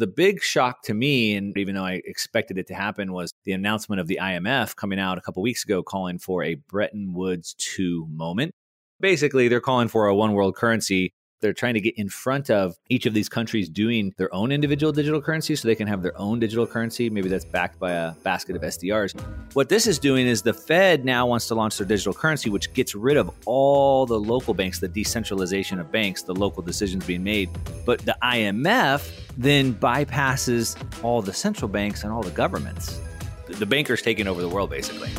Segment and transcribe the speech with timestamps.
[0.00, 3.52] The big shock to me, and even though I expected it to happen, was the
[3.52, 7.54] announcement of the IMF coming out a couple weeks ago calling for a Bretton Woods
[7.58, 8.54] 2 moment.
[8.98, 12.76] Basically, they're calling for a one world currency they're trying to get in front of
[12.88, 16.16] each of these countries doing their own individual digital currency so they can have their
[16.18, 17.08] own digital currency.
[17.08, 19.18] Maybe that's backed by a basket of SDRs.
[19.54, 22.72] What this is doing is the Fed now wants to launch their digital currency, which
[22.74, 27.24] gets rid of all the local banks, the decentralization of banks, the local decisions being
[27.24, 27.50] made.
[27.86, 33.00] But the IMF then bypasses all the central banks and all the governments.
[33.46, 35.10] The bankers taking over the world, basically.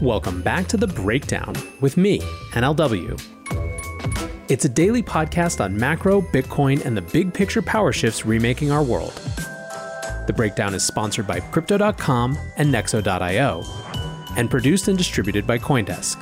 [0.00, 2.20] Welcome back to The Breakdown with me,
[2.52, 3.39] NLW.
[4.50, 8.82] It's a daily podcast on macro, Bitcoin, and the big picture power shifts remaking our
[8.82, 9.12] world.
[10.26, 13.64] The breakdown is sponsored by Crypto.com and Nexo.io,
[14.36, 16.16] and produced and distributed by CoinDesk.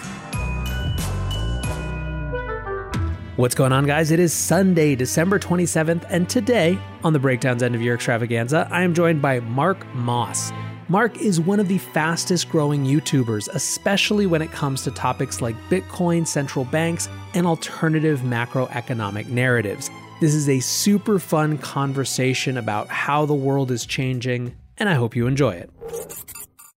[3.37, 4.11] What's going on, guys?
[4.11, 8.83] It is Sunday, December 27th, and today on the Breakdown's End of Year Extravaganza, I
[8.83, 10.53] am joined by Mark Moss.
[10.91, 15.57] Mark is one of the fastest growing YouTubers, especially when it comes to topics like
[15.71, 19.91] Bitcoin, central banks, and alternative macroeconomic narratives.
[20.21, 25.15] This is a super fun conversation about how the world is changing, and I hope
[25.15, 25.71] you enjoy it.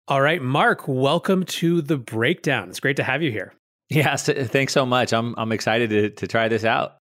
[0.08, 2.70] All right, Mark, welcome to the breakdown.
[2.70, 3.54] It's great to have you here.
[3.90, 5.12] Yeah, thanks so much.
[5.12, 7.01] I'm I'm excited to to try this out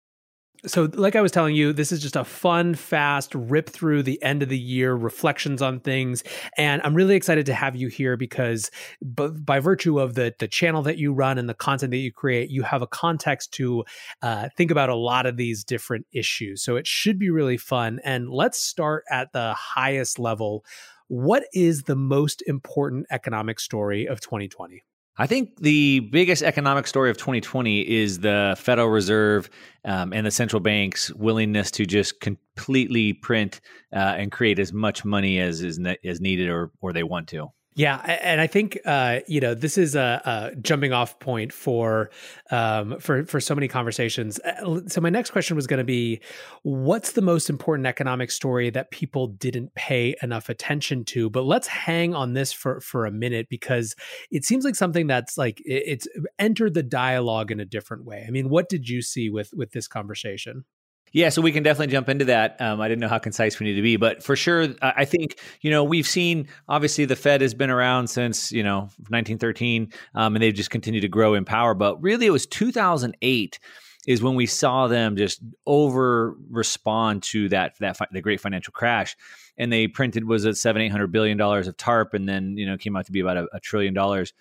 [0.66, 4.22] so like i was telling you this is just a fun fast rip through the
[4.22, 6.22] end of the year reflections on things.
[6.56, 8.70] And i'm really excited to have you here because
[9.14, 12.12] b- by virtue of the the channel that you run and the content that you
[12.12, 13.84] create you have a context to
[14.22, 16.62] uh, think about a lot of these different issues.
[16.62, 18.00] So it should be really fun.
[18.04, 20.64] And let's start at the highest level.
[21.08, 24.82] What is the most important economic story of 2020
[25.20, 29.50] I think the biggest economic story of 2020 is the Federal Reserve
[29.84, 33.60] um, and the central bank's willingness to just completely print
[33.92, 37.26] uh, and create as much money as is ne- as needed or or they want
[37.28, 37.48] to.
[37.78, 42.10] Yeah, and I think uh, you know this is a, a jumping off point for
[42.50, 44.40] um, for for so many conversations.
[44.40, 46.20] Uh, so my next question was going to be,
[46.64, 51.30] what's the most important economic story that people didn't pay enough attention to?
[51.30, 53.94] But let's hang on this for for a minute because
[54.32, 58.24] it seems like something that's like it's entered the dialogue in a different way.
[58.26, 60.64] I mean, what did you see with with this conversation?
[61.12, 62.60] Yeah, so we can definitely jump into that.
[62.60, 65.38] Um, I didn't know how concise we need to be, but for sure, I think
[65.60, 70.36] you know we've seen obviously the Fed has been around since you know 1913, um,
[70.36, 71.74] and they've just continued to grow in power.
[71.74, 73.58] But really, it was 2008
[74.06, 78.72] is when we saw them just over respond to that that fi- the great financial
[78.72, 79.16] crash,
[79.56, 82.66] and they printed was it seven eight hundred billion dollars of TARP, and then you
[82.66, 84.32] know came out to be about a, a trillion dollars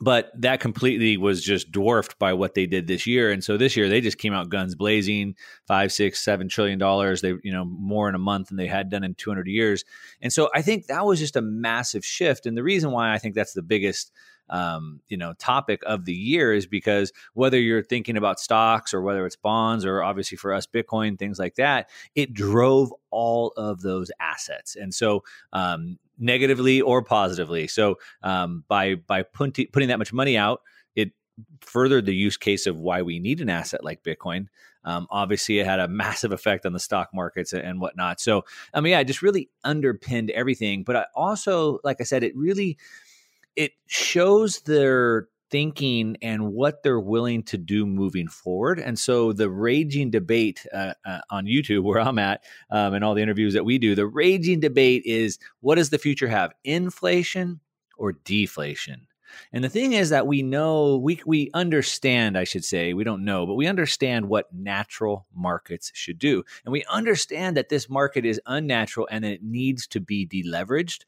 [0.00, 3.30] but that completely was just dwarfed by what they did this year.
[3.30, 5.34] And so this year they just came out guns blazing
[5.66, 7.20] five six seven trillion dollars.
[7.20, 9.84] They you know more in a month than they had done in 200 years.
[10.20, 12.46] And so i think that was just a massive shift.
[12.46, 14.12] And the reason why i think that's the biggest
[14.50, 19.02] um, you know topic of the year is because whether you're thinking about stocks or
[19.02, 23.80] whether it's bonds or obviously for us bitcoin things like that it drove all of
[23.80, 24.76] those assets.
[24.76, 27.66] And so um, negatively or positively.
[27.68, 30.62] So um, by by putting putting that much money out,
[30.94, 31.12] it
[31.60, 34.46] furthered the use case of why we need an asset like Bitcoin.
[34.84, 38.20] Um, obviously, it had a massive effect on the stock markets and whatnot.
[38.20, 40.82] So, I mean, yeah, it just really underpinned everything.
[40.82, 42.78] But I also, like I said, it really
[43.56, 48.78] it shows their thinking and what they're willing to do moving forward.
[48.78, 53.14] And so the raging debate uh, uh, on YouTube, where I'm at, um, and all
[53.14, 57.60] the interviews that we do, the raging debate is what does the future have, inflation
[57.96, 59.06] or deflation?
[59.52, 63.24] And the thing is that we know, we, we understand, I should say, we don't
[63.24, 66.44] know, but we understand what natural markets should do.
[66.64, 71.04] And we understand that this market is unnatural and that it needs to be deleveraged.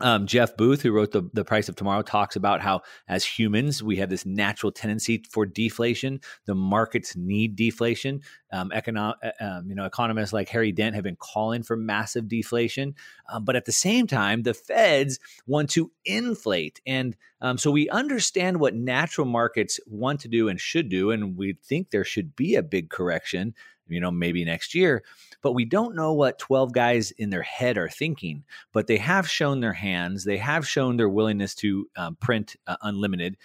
[0.00, 3.82] Um, Jeff Booth, who wrote the, the Price of Tomorrow, talks about how as humans
[3.82, 6.20] we have this natural tendency for deflation.
[6.46, 8.22] The markets need deflation.
[8.50, 12.94] Um, econo- um, you know, economists like Harry Dent have been calling for massive deflation,
[13.32, 17.88] um, but at the same time, the Feds want to inflate, and um, so we
[17.88, 22.34] understand what natural markets want to do and should do, and we think there should
[22.34, 23.54] be a big correction.
[23.88, 25.02] You know, maybe next year
[25.42, 28.44] but we don't know what 12 guys in their head are thinking.
[28.72, 32.76] But they have shown their hands, they have shown their willingness to um, print uh,
[32.82, 33.36] unlimited.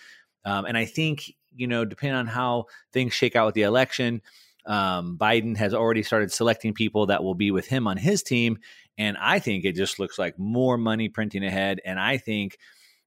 [0.45, 4.21] Um, and I think, you know, depending on how things shake out with the election,
[4.65, 8.59] um, Biden has already started selecting people that will be with him on his team.
[8.97, 11.81] And I think it just looks like more money printing ahead.
[11.83, 12.57] And I think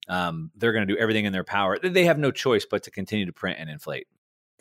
[0.09, 1.79] um, they're going to do everything in their power.
[1.79, 4.07] They have no choice but to continue to print and inflate.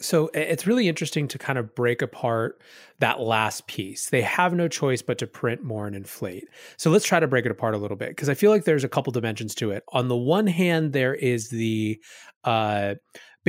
[0.02, 2.62] So it's really interesting to kind of break apart
[3.00, 4.10] that last piece.
[4.10, 6.48] They have no choice but to print more and inflate.
[6.78, 8.84] So let's try to break it apart a little bit because I feel like there's
[8.84, 9.84] a couple dimensions to it.
[9.90, 12.00] On the one hand, there is the
[12.46, 12.96] uh,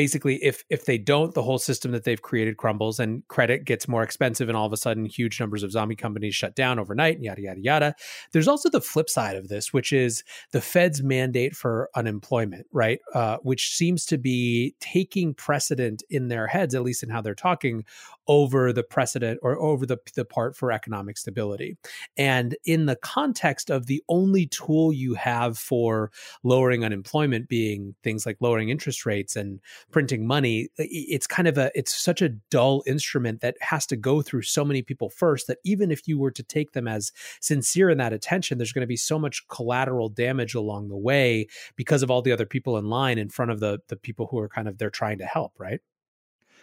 [0.00, 3.86] basically if if they don't the whole system that they've created crumbles and credit gets
[3.86, 7.16] more expensive and all of a sudden huge numbers of zombie companies shut down overnight
[7.16, 7.94] and yada yada yada.
[8.32, 12.98] There's also the flip side of this which is the fed's mandate for unemployment right?
[13.12, 17.34] Uh, which seems to be taking precedent in their heads at least in how they're
[17.34, 17.84] talking
[18.30, 21.76] over the precedent or over the, the part for economic stability.
[22.16, 26.12] And in the context of the only tool you have for
[26.44, 31.70] lowering unemployment being things like lowering interest rates and printing money it's kind of a
[31.74, 35.58] it's such a dull instrument that has to go through so many people first that
[35.64, 38.86] even if you were to take them as sincere in that attention there's going to
[38.86, 41.46] be so much collateral damage along the way
[41.76, 44.38] because of all the other people in line in front of the the people who
[44.38, 45.80] are kind of they're trying to help right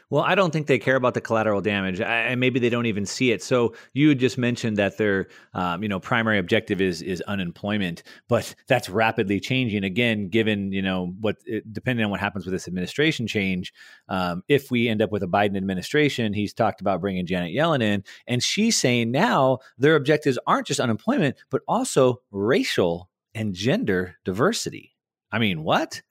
[0.09, 3.05] well, I don't think they care about the collateral damage, and maybe they don't even
[3.05, 3.43] see it.
[3.43, 8.55] So you just mentioned that their, um, you know, primary objective is is unemployment, but
[8.67, 10.29] that's rapidly changing again.
[10.29, 11.37] Given you know what,
[11.71, 13.73] depending on what happens with this administration change,
[14.07, 17.83] um, if we end up with a Biden administration, he's talked about bringing Janet Yellen
[17.83, 24.15] in, and she's saying now their objectives aren't just unemployment, but also racial and gender
[24.23, 24.95] diversity.
[25.31, 26.01] I mean, what?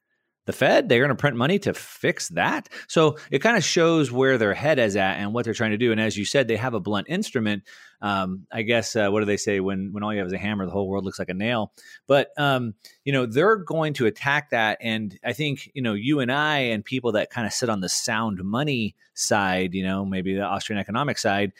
[0.47, 2.69] The Fed, they're going to print money to fix that.
[2.87, 5.77] So it kind of shows where their head is at and what they're trying to
[5.77, 5.91] do.
[5.91, 7.63] And as you said, they have a blunt instrument.
[8.01, 10.37] Um, I guess uh, what do they say when when all you have is a
[10.37, 11.73] hammer, the whole world looks like a nail.
[12.07, 16.19] But um, you know they're going to attack that, and I think you know you
[16.19, 20.05] and I and people that kind of sit on the sound money side, you know
[20.05, 21.53] maybe the Austrian economic side,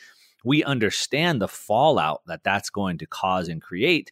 [0.45, 4.11] we understand the fallout that that's going to cause and create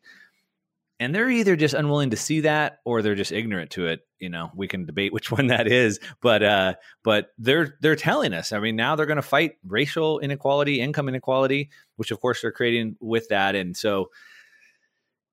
[1.00, 4.30] and they're either just unwilling to see that or they're just ignorant to it you
[4.30, 8.51] know we can debate which one that is but uh but they're they're telling us.
[8.51, 12.51] I mean now they're going to fight racial inequality income inequality which of course they're
[12.51, 14.09] creating with that and so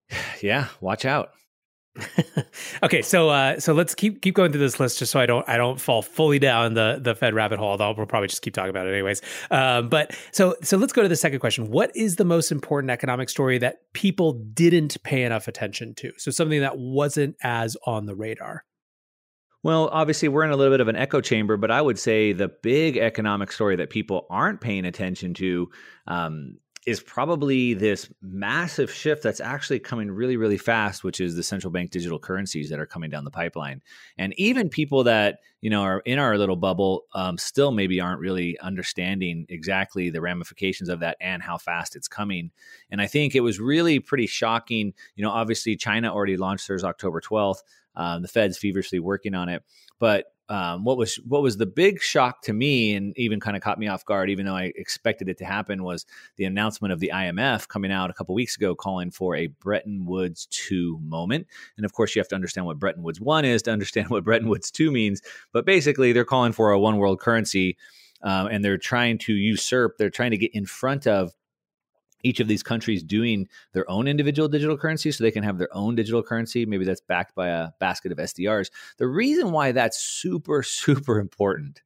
[0.41, 1.31] yeah watch out
[2.83, 5.47] okay, so uh, so let's keep keep going through this list just so I don't
[5.47, 7.69] I don't fall fully down the the Fed rabbit hole.
[7.69, 9.21] Although we'll probably just keep talking about it anyways.
[9.51, 11.69] Um, but so so let's go to the second question.
[11.69, 16.11] What is the most important economic story that people didn't pay enough attention to?
[16.17, 18.65] So something that wasn't as on the radar.
[19.61, 22.33] Well, obviously, we're in a little bit of an echo chamber, but I would say
[22.33, 25.69] the big economic story that people aren't paying attention to
[26.05, 31.43] um, is probably this massive shift that's actually coming really, really fast, which is the
[31.43, 33.81] central bank digital currencies that are coming down the pipeline.
[34.17, 38.19] And even people that you know are in our little bubble um, still maybe aren't
[38.19, 42.51] really understanding exactly the ramifications of that and how fast it's coming.
[42.91, 44.93] And I think it was really pretty shocking.
[45.15, 47.63] You know, obviously China already launched theirs October twelfth.
[47.95, 49.63] Um, the Fed's feverishly working on it,
[49.99, 53.63] but um, what was what was the big shock to me and even kind of
[53.63, 56.05] caught me off guard even though i expected it to happen was
[56.35, 60.05] the announcement of the imf coming out a couple weeks ago calling for a bretton
[60.05, 61.47] woods 2 moment.
[61.77, 64.23] And of course you have to understand what bretton woods 1 is to understand what
[64.23, 65.21] bretton woods 2 means.
[65.51, 67.77] But basically they're calling for a one world currency
[68.23, 71.33] um, and they're trying to usurp they're trying to get in front of
[72.23, 75.75] each of these countries doing their own individual digital currency so they can have their
[75.75, 76.65] own digital currency.
[76.65, 78.71] Maybe that's backed by a basket of SDRs.
[78.97, 81.81] The reason why that's super, super important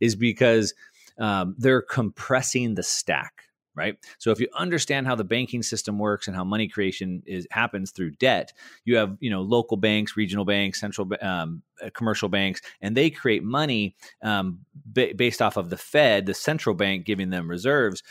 [0.00, 0.74] is because
[1.18, 3.44] um, they're compressing the stack
[3.74, 7.46] right so if you understand how the banking system works and how money creation is
[7.50, 8.52] happens through debt
[8.84, 13.08] you have you know local banks regional banks central um, uh, commercial banks and they
[13.08, 14.58] create money um,
[14.92, 18.02] based off of the fed the central bank giving them reserves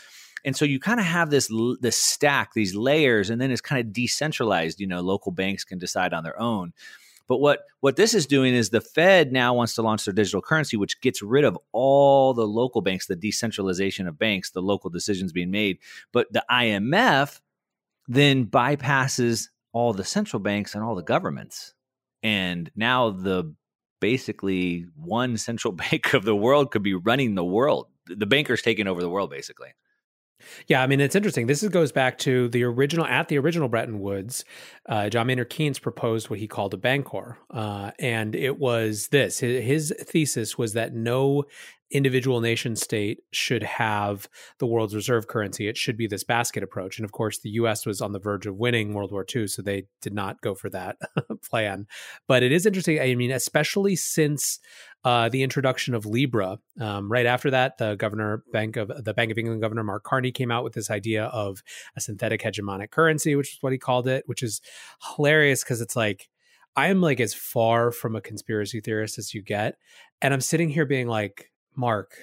[0.44, 3.80] and so you kind of have this this stack, these layers, and then it's kind
[3.80, 4.80] of decentralized.
[4.80, 6.72] You know, local banks can decide on their own.
[7.28, 10.42] But what what this is doing is the Fed now wants to launch their digital
[10.42, 14.90] currency, which gets rid of all the local banks, the decentralization of banks, the local
[14.90, 15.78] decisions being made.
[16.12, 17.40] But the IMF
[18.08, 21.74] then bypasses all the central banks and all the governments.
[22.22, 23.54] And now the
[24.00, 27.86] basically one central bank of the world could be running the world.
[28.06, 29.68] The bankers taking over the world, basically.
[30.66, 31.46] Yeah, I mean it's interesting.
[31.46, 34.44] This is, goes back to the original at the original Bretton Woods.
[34.86, 39.38] Uh, John Maynard Keynes proposed what he called a Bancor, uh, and it was this.
[39.40, 41.44] His, his thesis was that no
[41.92, 45.68] individual nation state should have the world's reserve currency.
[45.68, 46.98] It should be this basket approach.
[46.98, 49.62] And of course, the US was on the verge of winning World War II, so
[49.62, 50.96] they did not go for that
[51.50, 51.86] plan.
[52.26, 53.00] But it is interesting.
[53.00, 54.58] I mean, especially since
[55.04, 56.58] uh, the introduction of Libra.
[56.80, 60.30] Um, right after that, the governor Bank of the Bank of England governor Mark Carney
[60.30, 61.62] came out with this idea of
[61.96, 64.60] a synthetic hegemonic currency, which is what he called it, which is
[65.16, 66.28] hilarious because it's like
[66.76, 69.76] I am like as far from a conspiracy theorist as you get,
[70.20, 72.14] and I'm sitting here being like, Mark,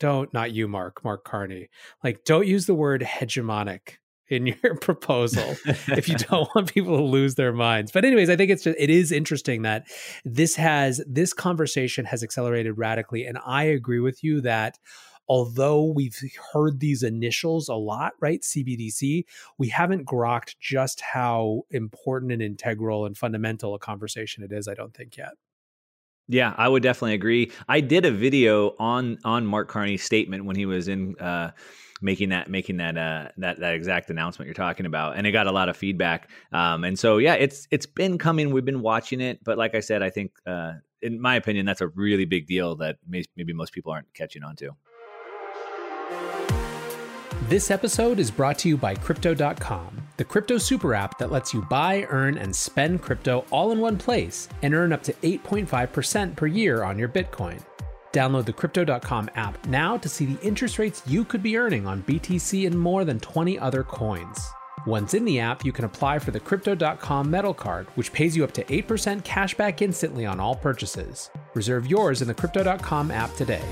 [0.00, 1.68] don't not you, Mark, Mark Carney.
[2.02, 3.98] Like, don't use the word hegemonic
[4.28, 7.92] in your proposal if you don't want people to lose their minds.
[7.92, 9.86] But anyways, I think it's just it is interesting that
[10.24, 14.78] this has this conversation has accelerated radically and I agree with you that
[15.28, 16.18] although we've
[16.52, 18.42] heard these initials a lot, right?
[18.42, 19.24] CBDC,
[19.58, 24.74] we haven't grokked just how important and integral and fundamental a conversation it is, I
[24.74, 25.32] don't think yet.
[26.28, 27.52] Yeah, I would definitely agree.
[27.68, 31.50] I did a video on on Mark Carney's statement when he was in uh,
[32.00, 35.46] making that making that uh, that that exact announcement you're talking about, and it got
[35.46, 36.30] a lot of feedback.
[36.52, 38.52] Um, and so yeah, it's it's been coming.
[38.52, 41.82] We've been watching it, but like I said, I think uh, in my opinion, that's
[41.82, 44.70] a really big deal that may, maybe most people aren't catching on to.
[47.48, 51.62] This episode is brought to you by Crypto.com, the crypto super app that lets you
[51.62, 56.46] buy, earn, and spend crypto all in one place and earn up to 8.5% per
[56.46, 57.60] year on your Bitcoin.
[58.12, 62.04] Download the Crypto.com app now to see the interest rates you could be earning on
[62.04, 64.38] BTC and more than 20 other coins.
[64.86, 68.44] Once in the app, you can apply for the Crypto.com Metal Card, which pays you
[68.44, 71.30] up to 8% cash back instantly on all purchases.
[71.54, 73.62] Reserve yours in the Crypto.com app today.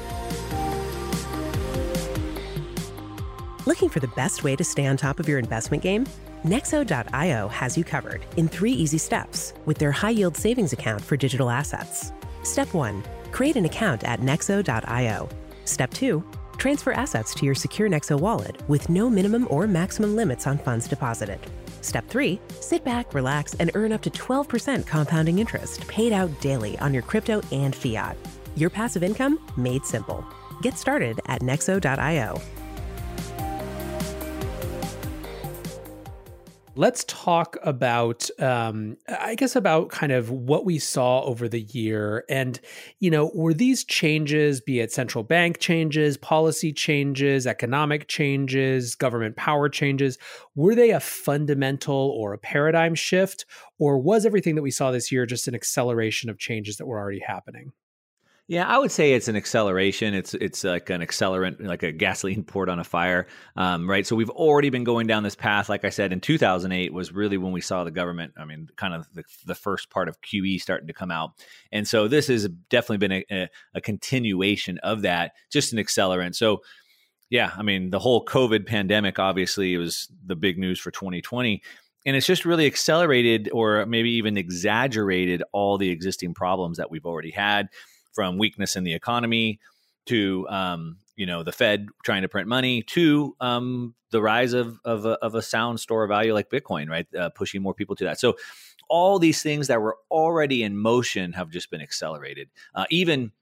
[3.65, 6.05] Looking for the best way to stay on top of your investment game?
[6.45, 11.17] Nexo.io has you covered in three easy steps with their high yield savings account for
[11.17, 12.13] digital assets.
[12.43, 15.29] Step 1 Create an account at Nexo.io.
[15.65, 16.25] Step 2
[16.59, 20.89] Transfer assets to your secure Nexo wallet with no minimum or maximum limits on funds
[20.89, 21.39] deposited.
[21.83, 26.77] Step 3 Sit back, relax, and earn up to 12% compounding interest paid out daily
[26.81, 28.17] on your crypto and fiat.
[28.57, 30.27] Your passive income made simple.
[30.63, 32.43] Get started at Nexo.io.
[36.75, 42.25] Let's talk about, um, I guess, about kind of what we saw over the year.
[42.31, 42.59] And,
[42.99, 49.37] you know, were these changes, be it central bank changes, policy changes, economic changes, government
[49.37, 50.17] power changes,
[50.55, 53.45] were they a fundamental or a paradigm shift?
[53.79, 56.99] Or was everything that we saw this year just an acceleration of changes that were
[56.99, 57.73] already happening?
[58.53, 60.13] Yeah, I would say it's an acceleration.
[60.13, 64.07] It's it's like an accelerant, like a gasoline poured on a fire, um, right?
[64.07, 65.71] So we've already been going down this path.
[65.71, 68.35] Like I said, in 2008 was really when we saw the government.
[68.37, 71.31] I mean, kind of the, the first part of QE starting to come out,
[71.73, 76.35] and so this has definitely been a, a, a continuation of that, just an accelerant.
[76.35, 76.61] So
[77.31, 81.63] yeah, I mean, the whole COVID pandemic obviously was the big news for 2020
[82.05, 87.07] and it's just really accelerated or maybe even exaggerated all the existing problems that we've
[87.07, 87.69] already had
[88.13, 89.61] from weakness in the economy
[90.07, 94.79] to um, you know the Fed trying to print money to um, the rise of
[94.85, 97.07] of a, of a, sound store of value like Bitcoin, right?
[97.15, 98.19] Uh, pushing more people to that.
[98.19, 98.37] So
[98.89, 102.49] all these things that were already in motion have just been accelerated.
[102.75, 103.33] Uh, even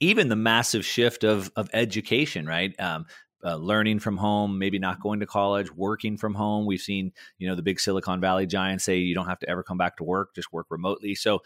[0.00, 2.78] even the massive shift of of education, right?
[2.80, 3.06] Um,
[3.44, 6.64] uh, learning from home, maybe not going to college, working from home.
[6.64, 9.64] We've seen, you know, the big Silicon Valley giants say you don't have to ever
[9.64, 11.16] come back to work, just work remotely.
[11.16, 11.42] So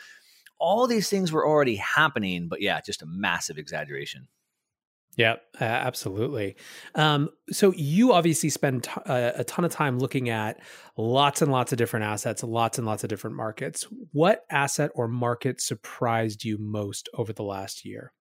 [0.58, 4.28] all these things were already happening, but yeah, just a massive exaggeration.
[5.16, 6.56] Yeah, uh, absolutely.
[6.94, 10.60] Um, so you obviously spend t- uh, a ton of time looking at
[10.98, 13.86] lots and lots of different assets, lots and lots of different markets.
[14.12, 18.12] What asset or market surprised you most over the last year?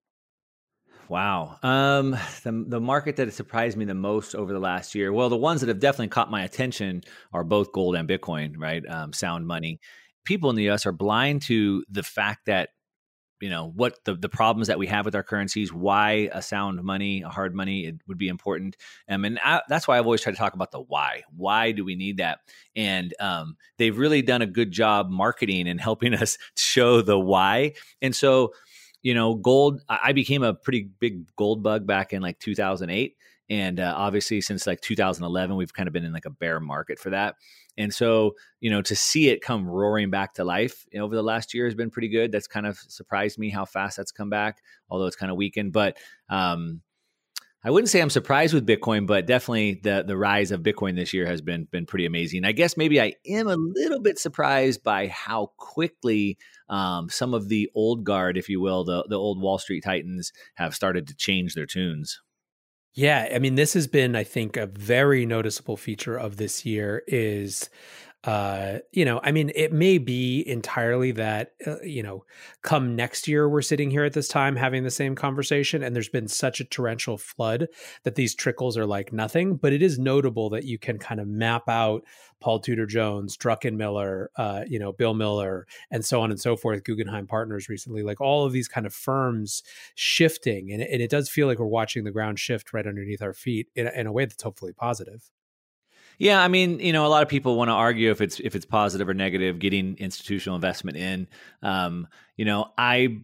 [1.09, 1.57] Wow.
[1.61, 2.11] Um,
[2.43, 5.37] the, the market that has surprised me the most over the last year, well, the
[5.37, 7.01] ones that have definitely caught my attention
[7.33, 8.83] are both gold and Bitcoin, right?
[8.87, 9.81] Um, sound money
[10.25, 12.69] people in the US are blind to the fact that
[13.41, 16.81] you know what the, the problems that we have with our currencies why a sound
[16.81, 18.77] money a hard money it would be important
[19.09, 21.23] um, and I, that's why i've always tried to talk about the why.
[21.35, 22.39] Why do we need that?
[22.77, 27.73] And um, they've really done a good job marketing and helping us show the why.
[28.01, 28.53] And so
[29.05, 33.15] you know gold i became a pretty big gold bug back in like 2008
[33.49, 36.97] and uh, obviously since like 2011 we've kind of been in like a bear market
[36.97, 37.35] for that
[37.77, 41.15] and so, you know, to see it come roaring back to life you know, over
[41.15, 42.31] the last year has been pretty good.
[42.31, 45.73] That's kind of surprised me how fast that's come back, although it's kind of weakened.
[45.73, 45.97] But
[46.29, 46.81] um,
[47.65, 51.13] I wouldn't say I'm surprised with Bitcoin, but definitely the the rise of Bitcoin this
[51.13, 52.45] year has been been pretty amazing.
[52.45, 56.37] I guess maybe I am a little bit surprised by how quickly
[56.69, 60.31] um, some of the old guard, if you will, the the old Wall Street titans,
[60.53, 62.21] have started to change their tunes.
[62.95, 67.03] Yeah, I mean, this has been, I think, a very noticeable feature of this year
[67.07, 67.69] is
[68.25, 72.25] uh, you know, I mean, it may be entirely that, uh, you know,
[72.63, 76.09] come next year, we're sitting here at this time having the same conversation, and there's
[76.09, 77.67] been such a torrential flood
[78.03, 79.57] that these trickles are like nothing.
[79.57, 82.03] But it is notable that you can kind of map out
[82.41, 86.83] Paul Tudor Jones, Druckenmiller, uh, you know, Bill Miller, and so on and so forth,
[86.83, 89.61] Guggenheim Partners recently, like all of these kind of firms
[89.93, 90.71] shifting.
[90.71, 93.67] And, and it does feel like we're watching the ground shift right underneath our feet
[93.75, 95.29] in, in a way that's hopefully positive.
[96.17, 98.55] Yeah, I mean, you know, a lot of people want to argue if it's if
[98.55, 101.27] it's positive or negative getting institutional investment in.
[101.61, 102.07] Um,
[102.37, 103.21] you know, I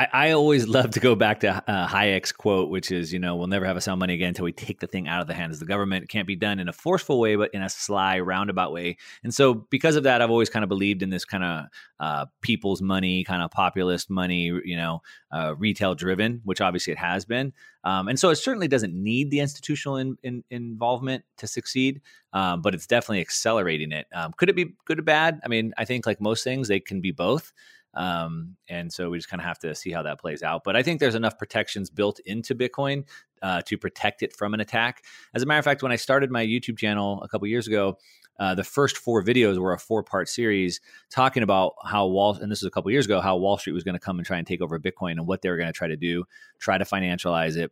[0.00, 3.36] I, I, always love to go back to uh, Hayek's quote, which is, you know,
[3.36, 5.34] we'll never have a sound money again until we take the thing out of the
[5.34, 6.04] hands of the government.
[6.04, 8.96] It can't be done in a forceful way, but in a sly, roundabout way.
[9.22, 11.66] And so, because of that, I've always kind of believed in this kind of
[11.98, 15.02] uh, people's money, kind of populist money, you know,
[15.32, 17.52] uh, retail driven, which obviously it has been.
[17.84, 22.00] Um, and so, it certainly doesn't need the institutional in, in, involvement to succeed,
[22.32, 24.06] um, but it's definitely accelerating it.
[24.14, 25.40] Um, could it be good or bad?
[25.44, 27.52] I mean, I think like most things, they can be both.
[27.94, 30.62] Um, and so we just kind of have to see how that plays out.
[30.64, 33.04] But I think there's enough protections built into Bitcoin
[33.42, 35.04] uh, to protect it from an attack.
[35.34, 37.98] As a matter of fact, when I started my YouTube channel a couple years ago,
[38.38, 40.80] uh, the first four videos were a four part series
[41.10, 43.84] talking about how Wall, and this was a couple years ago, how Wall Street was
[43.84, 45.72] going to come and try and take over Bitcoin and what they were going to
[45.72, 46.24] try to do,
[46.58, 47.70] try to financialize it,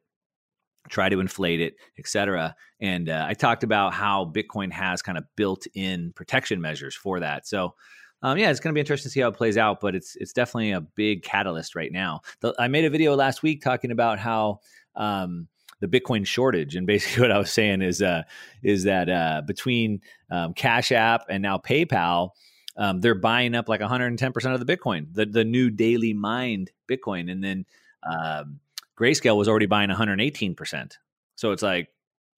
[0.90, 2.54] try to inflate it, etc.
[2.80, 7.20] And uh, I talked about how Bitcoin has kind of built in protection measures for
[7.20, 7.46] that.
[7.46, 7.74] So
[8.22, 10.16] um, yeah, it's going to be interesting to see how it plays out, but it's
[10.16, 12.20] it's definitely a big catalyst right now.
[12.40, 14.60] The, I made a video last week talking about how
[14.96, 15.46] um,
[15.80, 18.22] the Bitcoin shortage, and basically what I was saying is uh,
[18.62, 22.30] is that uh, between um, Cash App and now PayPal,
[22.76, 26.72] um, they're buying up like 110 percent of the Bitcoin, the the new daily mined
[26.90, 27.66] Bitcoin, and then
[28.02, 28.58] um,
[28.98, 30.98] Grayscale was already buying 118 percent.
[31.36, 31.88] So it's like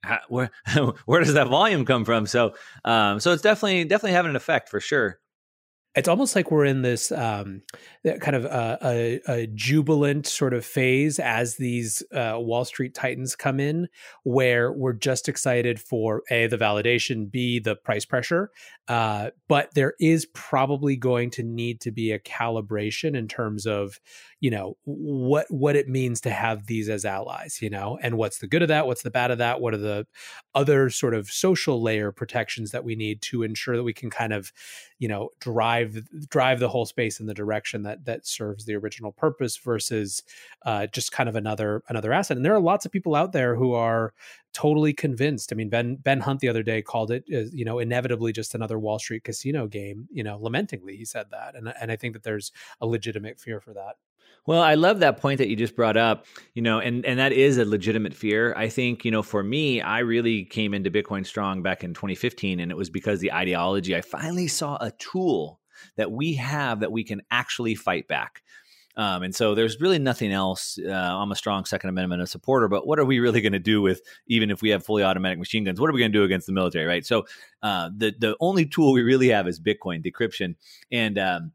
[0.03, 0.51] how, where
[1.07, 2.27] where does that volume come from?
[2.27, 5.21] So um, so it's definitely definitely having an effect for sure
[5.97, 7.63] it's almost like we're in this um,
[8.21, 13.35] kind of a, a, a, jubilant sort of phase as these uh, Wall Street titans
[13.35, 13.89] come in,
[14.23, 18.51] where we're just excited for a the validation, b the price pressure,
[18.87, 23.99] uh, but there is probably going to need to be a calibration in terms of
[24.41, 28.39] you know what what it means to have these as allies you know and what's
[28.39, 30.07] the good of that what's the bad of that what are the
[30.55, 34.33] other sort of social layer protections that we need to ensure that we can kind
[34.33, 34.51] of
[35.01, 39.11] you know drive drive the whole space in the direction that that serves the original
[39.11, 40.23] purpose versus
[40.67, 42.37] uh, just kind of another another asset.
[42.37, 44.13] And there are lots of people out there who are
[44.53, 45.53] totally convinced.
[45.53, 48.55] I mean ben ben hunt the other day called it uh, you know inevitably just
[48.55, 51.57] another wall street casino game you know lamentingly he said that.
[51.57, 53.97] And and i think that there's a legitimate fear for that
[54.47, 57.33] well, I love that point that you just brought up, you know, and and that
[57.33, 58.55] is a legitimate fear.
[58.57, 62.61] I think, you know, for me, I really came into Bitcoin strong back in 2015
[62.61, 65.61] and it was because the ideology I finally saw a tool
[65.97, 68.43] that we have that we can actually fight back.
[68.97, 70.79] Um, and so there's really nothing else.
[70.85, 73.81] Uh, I'm a strong Second Amendment supporter, but what are we really going to do
[73.81, 75.81] with even if we have fully automatic machine guns?
[75.81, 77.07] What are we going to do against the military, right?
[77.07, 77.25] So
[77.63, 80.57] uh, the the only tool we really have is Bitcoin decryption,
[80.91, 81.53] and um,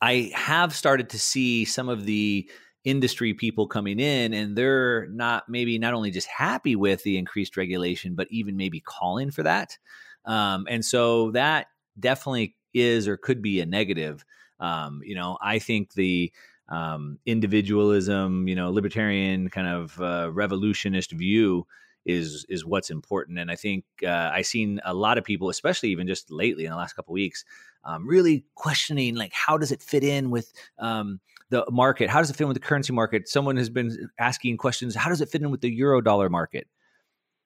[0.00, 2.48] I have started to see some of the
[2.84, 7.56] industry people coming in and they're not maybe not only just happy with the increased
[7.56, 9.76] regulation, but even maybe calling for that.
[10.24, 11.66] Um, and so that
[11.98, 14.24] definitely is or could be a negative.
[14.58, 16.32] Um, you know, I think the
[16.68, 21.66] um, individualism, you know, libertarian kind of uh, revolutionist view
[22.04, 23.38] is is what's important.
[23.38, 26.70] And I think uh, I've seen a lot of people, especially even just lately in
[26.70, 27.44] the last couple weeks,
[27.84, 32.08] um, really questioning like how does it fit in with um, the market?
[32.10, 33.28] How does it fit in with the currency market?
[33.28, 34.94] Someone has been asking questions.
[34.94, 36.66] How does it fit in with the euro dollar market?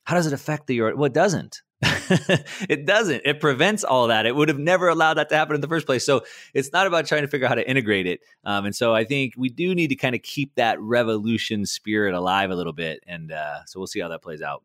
[0.04, 0.96] How does it affect the euro?
[0.96, 1.62] Well, it doesn't.
[1.82, 3.22] It doesn't.
[3.24, 4.26] It prevents all that.
[4.26, 6.04] It would have never allowed that to happen in the first place.
[6.04, 6.22] So
[6.54, 8.20] it's not about trying to figure out how to integrate it.
[8.44, 12.14] Um, and so I think we do need to kind of keep that revolution spirit
[12.14, 13.02] alive a little bit.
[13.06, 14.62] And uh, so we'll see how that plays out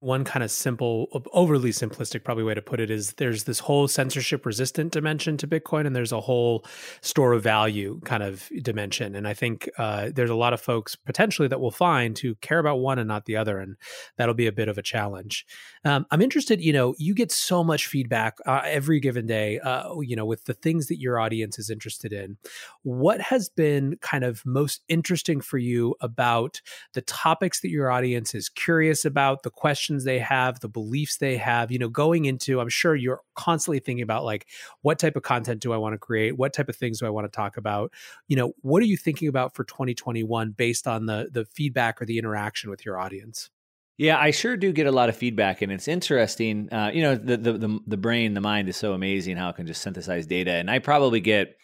[0.00, 3.86] one kind of simple overly simplistic probably way to put it is there's this whole
[3.86, 6.64] censorship resistant dimension to bitcoin and there's a whole
[7.02, 9.14] store of value kind of dimension.
[9.14, 12.58] And i think uh, there's a lot of folks potentially that will find who care
[12.58, 13.76] about one and not the other and
[14.16, 15.44] that'll be a bit of a challenge.
[15.84, 20.00] Um, i'm interested you know you get so much feedback uh, every given day uh,
[20.00, 22.38] you know with the things that your audience is interested in.
[22.82, 26.60] What has been kind of most interesting for you about
[26.94, 31.36] the topics that your audience is curious about the questions they have, the beliefs they
[31.36, 34.46] have, you know, going into, I'm sure you're constantly thinking about like,
[34.82, 36.36] what type of content do I want to create?
[36.36, 37.92] What type of things do I want to talk about?
[38.28, 42.06] You know, what are you thinking about for 2021 based on the the feedback or
[42.06, 43.50] the interaction with your audience?
[43.98, 46.72] Yeah, I sure do get a lot of feedback, and it's interesting.
[46.72, 49.66] Uh, you know, the the the brain, the mind is so amazing how it can
[49.66, 51.56] just synthesize data, and I probably get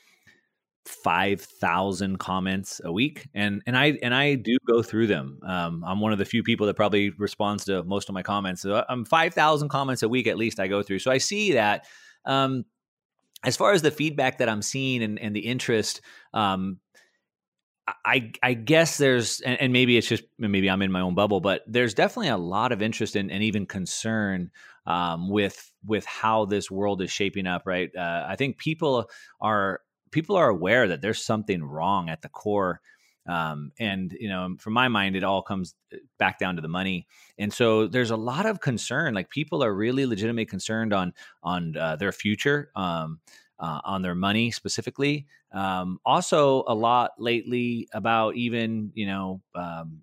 [0.87, 5.41] five thousand comments a week, and and I and I do go through them.
[5.43, 8.63] Um, I'm one of the few people that probably responds to most of my comments.
[8.63, 10.61] So I'm um, five thousand comments a week at least.
[10.61, 11.87] I go through, so I see that.
[12.25, 12.65] Um,
[13.45, 16.01] as far as the feedback that I'm seeing and, and the interest,
[16.33, 16.81] um,
[18.05, 21.41] I I guess there's and, and, maybe it's just maybe I'm in my own bubble,
[21.41, 24.51] but there's definitely a lot of interest in, and even concern
[24.87, 27.63] um, with with how this world is shaping up.
[27.65, 29.09] Right, uh, I think people
[29.41, 32.81] are people are aware that there's something wrong at the core.
[33.29, 36.69] Um, and you know, from my mind, it all comes uh, back down to the
[36.69, 37.07] money.
[37.39, 39.15] And so there's a lot of concern.
[39.15, 42.71] Like people are really legitimately concerned on on uh, their future.
[42.77, 43.21] Um,
[43.59, 45.27] uh, on their money specifically.
[45.53, 50.03] Um, also, a lot lately about even you know um,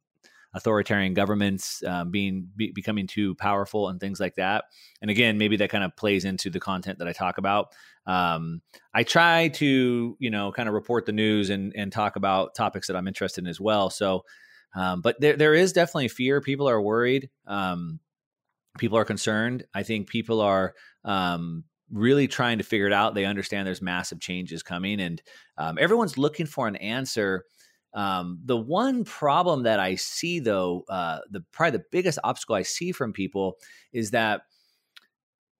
[0.53, 4.65] authoritarian governments um, being be, becoming too powerful and things like that.
[5.01, 7.73] And again, maybe that kind of plays into the content that I talk about.
[8.05, 8.61] Um,
[8.93, 12.87] I try to you know kind of report the news and and talk about topics
[12.87, 13.89] that I'm interested in as well.
[13.89, 14.25] So,
[14.75, 16.41] um, but there there is definitely fear.
[16.41, 17.29] People are worried.
[17.47, 17.99] Um,
[18.77, 19.65] people are concerned.
[19.73, 20.73] I think people are
[21.05, 23.15] um, really trying to figure it out.
[23.15, 25.21] They understand there's massive changes coming, and
[25.57, 27.45] um, everyone's looking for an answer.
[27.93, 32.63] Um, the one problem that I see, though, uh, the probably the biggest obstacle I
[32.63, 33.57] see from people
[33.91, 34.41] is that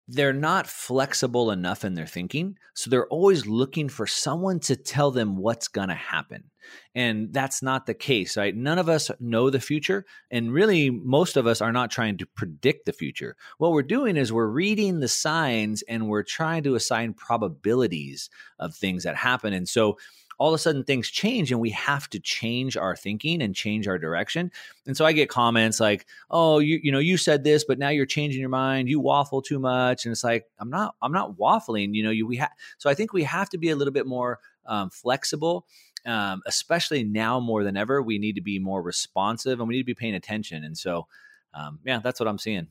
[0.07, 2.57] they're not flexible enough in their thinking.
[2.73, 6.51] So they're always looking for someone to tell them what's going to happen.
[6.93, 8.55] And that's not the case, right?
[8.55, 10.05] None of us know the future.
[10.29, 13.35] And really, most of us are not trying to predict the future.
[13.57, 18.75] What we're doing is we're reading the signs and we're trying to assign probabilities of
[18.75, 19.53] things that happen.
[19.53, 19.97] And so
[20.37, 23.87] all of a sudden things change and we have to change our thinking and change
[23.87, 24.51] our direction.
[24.85, 27.89] And so I get comments like, "Oh, you you know, you said this, but now
[27.89, 28.89] you're changing your mind.
[28.89, 32.27] You waffle too much." And it's like, "I'm not I'm not waffling, you know, you
[32.27, 35.65] we have so I think we have to be a little bit more um, flexible
[36.05, 39.81] um, especially now more than ever, we need to be more responsive and we need
[39.81, 40.63] to be paying attention.
[40.63, 41.07] And so,
[41.53, 42.67] um, yeah, that's what I'm seeing.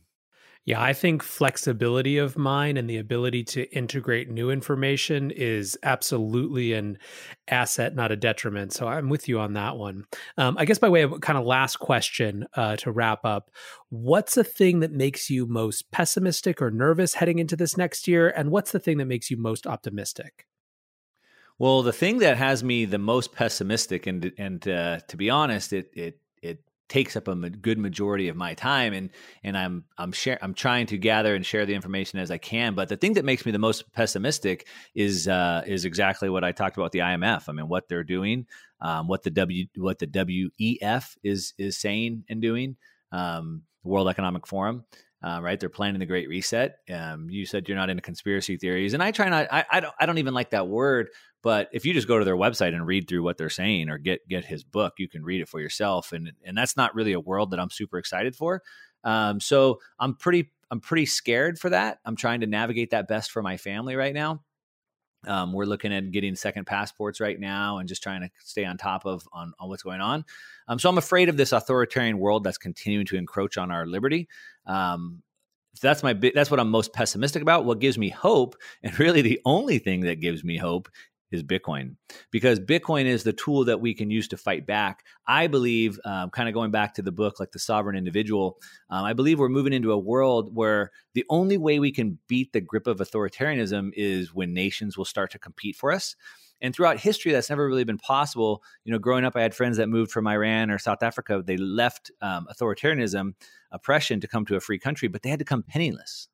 [0.64, 6.72] Yeah, I think flexibility of mind and the ability to integrate new information is absolutely
[6.72, 6.98] an
[7.48, 8.72] asset, not a detriment.
[8.72, 10.05] So I'm with you on that one.
[10.38, 13.51] Um, I guess by way of kind of last question uh, to wrap up,
[13.88, 18.29] what's the thing that makes you most pessimistic or nervous heading into this next year?
[18.29, 20.46] And what's the thing that makes you most optimistic?
[21.59, 25.72] Well, the thing that has me the most pessimistic, and and uh, to be honest,
[25.72, 26.61] it it it
[26.92, 29.09] takes up a good majority of my time, and
[29.42, 32.74] and I'm I'm share, I'm trying to gather and share the information as I can.
[32.74, 36.52] But the thing that makes me the most pessimistic is uh, is exactly what I
[36.52, 37.48] talked about the IMF.
[37.48, 38.46] I mean, what they're doing,
[38.83, 42.76] um, what the W what the WEF is is saying and doing,
[43.11, 44.85] um, World Economic Forum.
[45.24, 46.78] Uh, right, they're planning the Great Reset.
[46.92, 49.46] Um, you said you're not into conspiracy theories, and I try not.
[49.50, 49.94] I, I don't.
[49.98, 51.09] I don't even like that word
[51.42, 53.98] but if you just go to their website and read through what they're saying or
[53.98, 56.12] get get his book, you can read it for yourself.
[56.12, 58.62] And and that's not really a world that I'm super excited for.
[59.05, 61.98] Um, so I'm pretty I'm pretty scared for that.
[62.05, 64.42] I'm trying to navigate that best for my family right now.
[65.26, 68.76] Um, we're looking at getting second passports right now and just trying to stay on
[68.76, 70.24] top of on, on what's going on.
[70.66, 74.28] Um, so I'm afraid of this authoritarian world that's continuing to encroach on our liberty.
[74.66, 75.22] Um,
[75.81, 77.64] that's my that's what I'm most pessimistic about.
[77.64, 80.88] What gives me hope, and really the only thing that gives me hope,
[81.33, 81.97] is Bitcoin
[82.31, 85.05] because Bitcoin is the tool that we can use to fight back.
[85.27, 88.59] I believe, um, kind of going back to the book, like the sovereign individual,
[88.90, 92.53] um, I believe we're moving into a world where the only way we can beat
[92.53, 96.16] the grip of authoritarianism is when nations will start to compete for us.
[96.61, 98.62] And throughout history, that's never really been possible.
[98.85, 101.42] You know, growing up, I had friends that moved from Iran or South Africa.
[101.45, 103.35] They left um, authoritarianism,
[103.73, 106.29] oppression to come to a free country, but they had to come penniless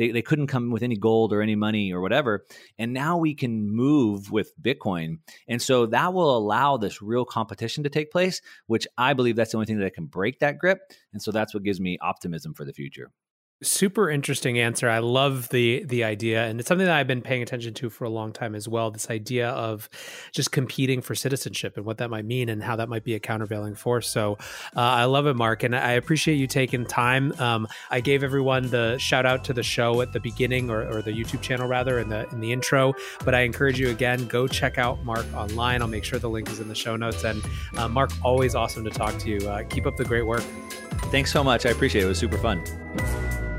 [0.00, 2.46] they, they couldn't come with any gold or any money or whatever.
[2.78, 5.18] And now we can move with Bitcoin.
[5.46, 9.50] And so that will allow this real competition to take place, which I believe that's
[9.50, 10.80] the only thing that can break that grip.
[11.12, 13.10] And so that's what gives me optimism for the future
[13.62, 14.88] super interesting answer.
[14.88, 18.04] I love the the idea and it's something that i've been paying attention to for
[18.04, 19.88] a long time as well this idea of
[20.32, 23.20] just competing for citizenship and what that might mean and how that might be a
[23.20, 24.08] countervailing force.
[24.08, 24.38] So
[24.76, 27.32] uh, i love it mark and i appreciate you taking time.
[27.40, 31.02] Um, i gave everyone the shout out to the show at the beginning or, or
[31.02, 32.94] the youtube channel rather in the in the intro
[33.24, 35.82] but i encourage you again go check out mark online.
[35.82, 37.42] I'll make sure the link is in the show notes and
[37.76, 39.38] uh, mark always awesome to talk to you.
[39.48, 40.44] Uh, keep up the great work.
[41.10, 41.66] Thanks so much.
[41.66, 42.04] I appreciate it.
[42.04, 43.49] It was super fun